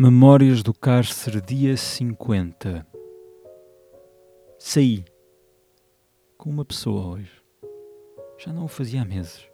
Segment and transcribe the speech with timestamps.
[0.00, 2.86] Memórias do Cárcere, dia 50.
[4.56, 5.04] Saí
[6.36, 7.42] com uma pessoa hoje.
[8.38, 9.44] Já não o fazia há meses.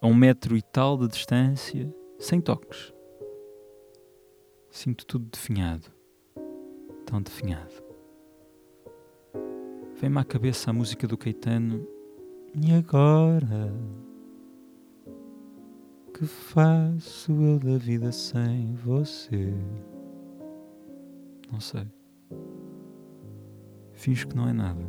[0.00, 2.94] A um metro e tal de distância, sem toques.
[4.70, 5.90] Sinto tudo definhado.
[7.04, 7.74] Tão definhado.
[10.00, 11.84] Vem-me à cabeça a música do Caetano.
[12.54, 13.74] E agora?
[16.18, 19.54] Que faço eu da vida sem você?
[21.52, 21.86] Não sei.
[23.92, 24.84] Finjo que não é nada.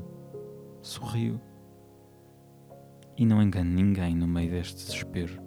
[0.81, 1.39] Sorrio.
[3.15, 5.39] E não engano ninguém no meio deste desespero.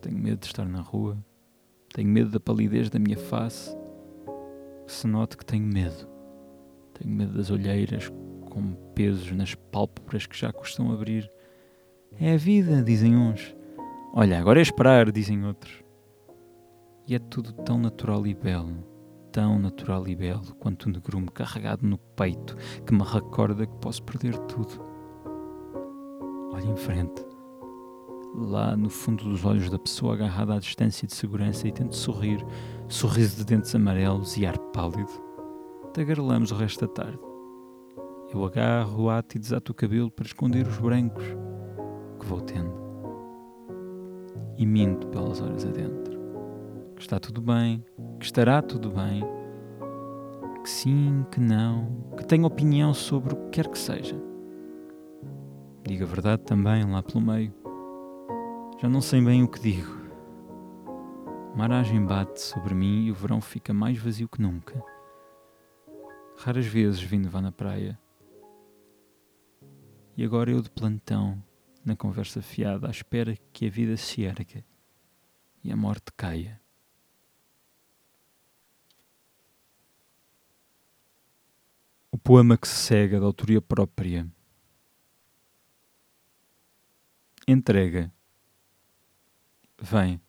[0.00, 1.16] Tenho medo de estar na rua.
[1.94, 3.72] Tenho medo da palidez da minha face.
[4.88, 6.08] Que se note que tenho medo.
[6.94, 8.10] Tenho medo das olheiras
[8.50, 11.30] com pesos nas pálpebras que já custam abrir.
[12.18, 13.54] É a vida, dizem uns.
[14.12, 15.84] Olha, agora é esperar, dizem outros.
[17.06, 18.84] E é tudo tão natural e belo,
[19.30, 24.02] tão natural e belo quanto um negrume carregado no peito que me recorda que posso
[24.02, 24.84] perder tudo.
[26.52, 27.24] Olha em frente,
[28.34, 32.44] lá no fundo dos olhos da pessoa agarrada à distância de segurança e tento sorrir,
[32.88, 35.12] sorriso de dentes amarelos e ar pálido.
[35.94, 37.20] Tagarelamos o resto da tarde.
[38.34, 41.24] Eu agarro o ato e desato o cabelo para esconder os brancos
[42.18, 42.79] que vou tendo
[44.60, 46.20] e minto pelas horas adentro.
[46.94, 47.82] Que está tudo bem,
[48.18, 49.24] que estará tudo bem,
[50.62, 54.20] que sim, que não, que tenho opinião sobre o que quer que seja.
[55.82, 57.54] Digo a verdade também lá pelo meio.
[58.78, 59.98] Já não sei bem o que digo.
[61.54, 64.84] Uma aragem bate sobre mim e o verão fica mais vazio que nunca.
[66.36, 67.98] Raras vezes vindo vá na praia.
[70.18, 71.42] E agora eu de plantão
[71.84, 74.64] na conversa fiada, à espera que a vida se erga
[75.62, 76.60] e a morte caia.
[82.10, 84.30] O poema que se cega da autoria própria.
[87.46, 88.12] Entrega.
[89.80, 90.20] Vem.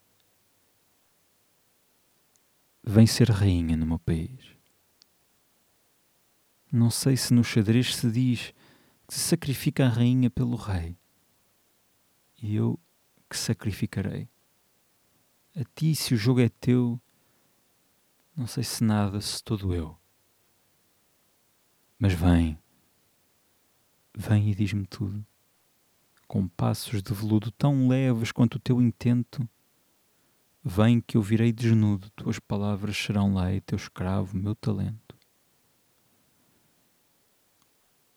[2.83, 4.55] Vem ser rainha no meu país.
[6.71, 8.53] Não sei se no xadrez se diz
[9.07, 11.00] que se sacrifica a rainha pelo rei
[12.41, 12.79] e eu
[13.29, 14.27] que sacrificarei.
[15.55, 16.99] A ti, se o jogo é teu,
[18.35, 19.97] não sei se nada, se todo eu.
[21.99, 22.57] Mas vem,
[24.15, 25.25] vem e diz-me tudo,
[26.27, 29.47] com passos de veludo tão leves quanto o teu intento.
[30.63, 35.15] Vem que eu virei desnudo, tuas palavras serão lei, teu escravo, meu talento.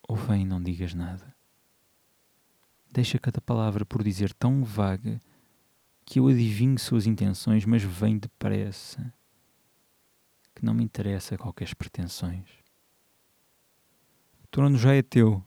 [0.09, 1.34] Ou vem não digas nada
[2.95, 5.21] deixa cada palavra por dizer tão vaga
[6.05, 9.13] que eu adivinho suas intenções, mas vem depressa,
[10.55, 12.49] que não me interessa qualquer pretensões.
[14.45, 15.45] O trono já é teu,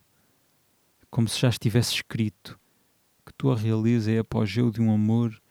[1.09, 2.59] como se já estivesse escrito,
[3.25, 5.41] que tua realeza é apogeu de um amor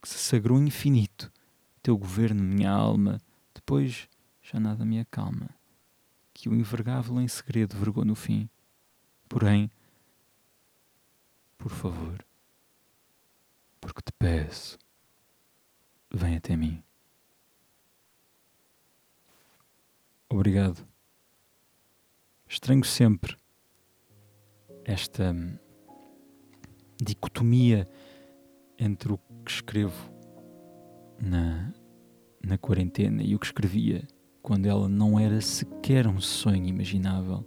[0.00, 1.32] que se sagrou infinito,
[1.82, 3.20] teu governo, minha alma,
[3.52, 4.08] depois
[4.40, 5.50] já nada me acalma,
[6.32, 8.48] que o envergável em segredo vergou no fim.
[9.28, 9.68] Porém,
[11.60, 12.24] por favor,
[13.80, 14.78] porque te peço,
[16.10, 16.82] vem até mim.
[20.26, 20.88] Obrigado.
[22.48, 23.36] Estranho sempre
[24.86, 25.58] esta hum,
[26.96, 27.86] dicotomia
[28.78, 30.10] entre o que escrevo
[31.20, 31.74] na,
[32.42, 34.08] na quarentena e o que escrevia
[34.40, 37.44] quando ela não era sequer um sonho imaginável.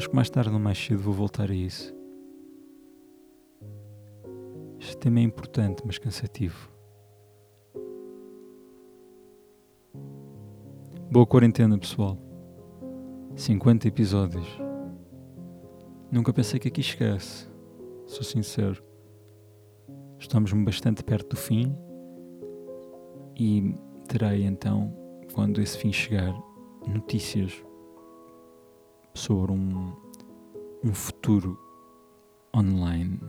[0.00, 1.94] Acho que mais tarde ou mais cedo vou voltar a isso.
[4.78, 6.70] Este tema é importante, mas cansativo.
[11.12, 12.16] Boa quarentena, pessoal.
[13.36, 14.46] 50 episódios.
[16.10, 17.46] Nunca pensei que aqui chegasse.
[18.06, 18.82] Sou sincero.
[20.18, 21.76] Estamos bastante perto do fim
[23.38, 23.74] e
[24.08, 24.96] terei então,
[25.34, 26.32] quando esse fim chegar,
[26.88, 27.62] notícias
[29.14, 29.96] sobre um,
[30.84, 31.58] um futuro
[32.54, 33.20] online.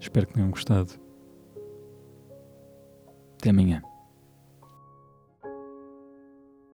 [0.00, 0.92] Espero que tenham gostado.
[3.38, 3.82] Até amanhã.